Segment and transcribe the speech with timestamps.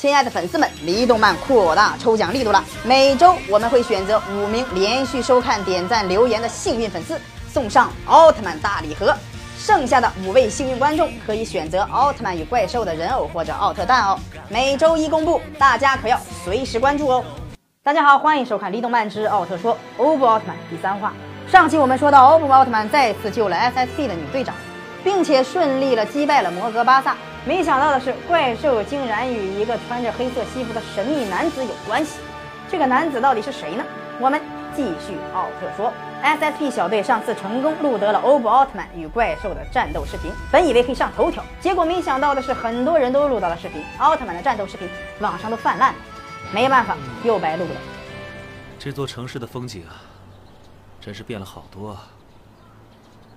[0.00, 2.64] 亲爱的粉丝们，离动漫扩大抽奖力度了！
[2.82, 7.20] 每周我们会选择五名连续收看、点赞、留言的幸运粉丝，
[7.52, 9.14] 送上奥特曼大礼盒。
[9.58, 14.18] 剩下的五位幸运观众可以选择奥特曼与怪兽的人偶或者奥特蛋哦。
[14.48, 17.22] 每周一公布，大家可要随时关注哦。
[17.82, 21.12] 大家好，欢迎收看《离动漫之奥特说》欧布奥特曼第三话。
[21.46, 24.54] 上期我们说到，欧布奥特曼再次救了 SSP 的女队长，
[25.04, 27.14] 并且顺利了击败了摩格巴萨。
[27.46, 32.18] 没想到的是，怪兽竟然与一个穿着黑色西服的神秘男子有关系。
[32.68, 33.84] 这个男子到底是谁呢？
[34.20, 34.40] 我们
[34.76, 35.92] 继续奥特说。
[36.22, 44.86] SSP 小队上次成功录得了欧布奥特曼与怪兽的战斗视频，本以为可以上头条，结果没想到的是，很多人都录到了视频，奥特曼的战斗视频，
[45.20, 45.98] 网上都泛滥了。
[46.52, 47.80] 没办法，又白录了。
[48.78, 49.96] 这座城市的风景啊，
[51.00, 52.08] 真是变了好多啊！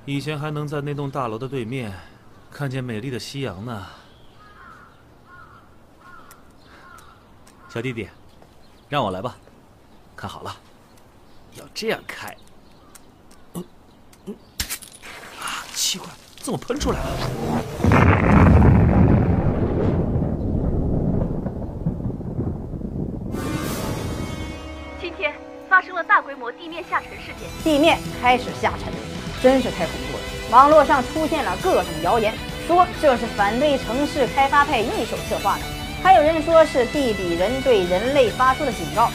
[0.03, 1.93] 以前还能在那栋大楼的对面。
[2.53, 3.83] 看见美丽的夕阳呢，
[7.67, 8.07] 小弟弟，
[8.87, 9.35] 让我来吧。
[10.15, 10.55] 看好了，
[11.55, 12.37] 要这样开。
[13.55, 13.65] 嗯
[14.27, 14.35] 嗯，
[15.41, 17.09] 啊，奇怪，怎么喷出来了？
[25.01, 25.33] 今天
[25.67, 28.93] 发生了大规模地面下沉事件，地面开始下沉，
[29.41, 30.23] 真是太恐怖了。
[30.51, 32.31] 网络上出现了各种谣言，
[32.67, 35.61] 说这是反对城市开发派一手策划的，
[36.01, 39.09] 还有人说是地底人对人类发出的警告。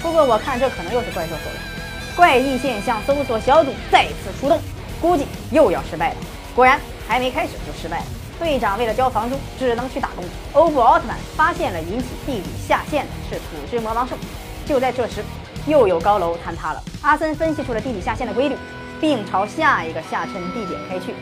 [0.00, 1.58] 不过我看这可能又是怪兽所为，
[2.16, 4.60] 怪异现象搜索小组再次出动，
[5.00, 6.16] 估计又要失败了。
[6.54, 8.06] 果然还没开始就失败了，
[8.38, 10.24] 队长为了交房租只能去打工。
[10.52, 14.16] 欧布奥特曼发现了引起地底下陷的是土之魔王兽，
[14.64, 15.24] 就在这时，
[15.66, 16.82] 又有高楼坍塌了。
[17.02, 18.56] 阿森分析出了地底下陷的规律。
[19.00, 21.12] 并朝下一个下沉地点开去。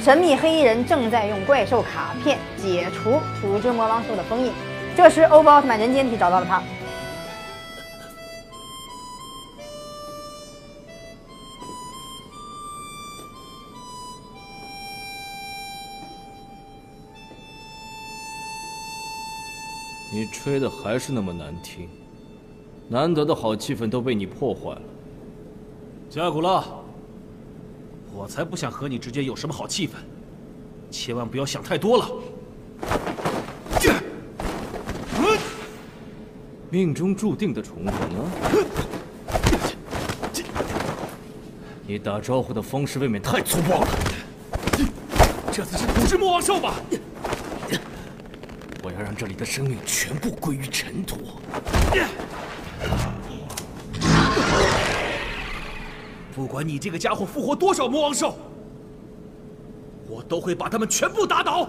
[0.00, 4.52] 神秘黑衣人正在用怪兽卡片解除土之魔王兽的封印。
[4.96, 6.62] 这时，欧布奥特曼人间体找到了他。
[20.12, 21.90] 你吹的还是那么难听，
[22.88, 24.82] 难得的好气氛都被你破坏了，
[26.08, 26.64] 加古拉。
[28.16, 29.90] 我才不想和你之间有什么好气氛，
[30.90, 32.10] 千万不要想太多了。
[36.70, 38.24] 命中注定的重逢啊！
[41.86, 43.88] 你打招呼的方式未免太粗暴了。
[45.52, 46.74] 这次是土之魔王兽吧？
[48.82, 51.18] 我要让这里的生命全部归于尘土。
[56.36, 58.34] 不管你这个家伙复活多少魔王兽，
[60.06, 61.66] 我都会把他们全部打倒。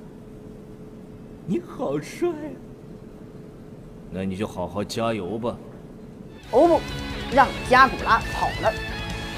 [1.44, 2.56] 你好帅啊！
[4.10, 5.54] 那你就好好加油吧。
[6.52, 6.80] 欧布
[7.30, 8.72] 让加古拉跑了。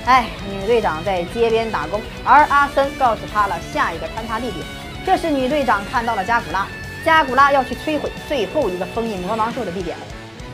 [0.07, 4.65] 哎，女队长在街边打工，而阿森告诉她了下一个坍塌地点。
[5.05, 6.69] 这时，女队长看到了加古拉，
[7.05, 10.05] 加古拉要去摧毁最后一个封印魔王兽的地点了。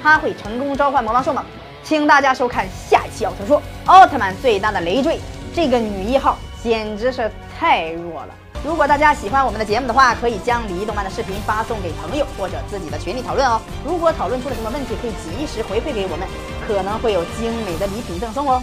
[0.03, 1.45] 他会成功召唤魔王兽吗？
[1.83, 2.67] 请大家收看
[3.15, 5.19] 小特说，奥特曼最大的累赘，
[5.55, 8.29] 这个女一号简直是太弱了。
[8.65, 13.61] 如果大家喜欢我们的节目的话，可以将李一动漫的视频发送给朋友或者自己的群里讨论哦。
[13.85, 16.27] 如果讨论出了什么问题，可以及时回馈给我们，
[16.67, 18.63] 可能会有精美的礼品赠送哦。